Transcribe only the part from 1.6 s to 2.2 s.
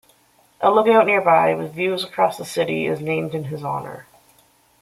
views